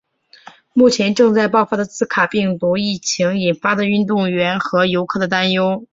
[0.73, 5.85] 目前正在爆发的兹卡病毒疫情引发运动员和游客的担忧。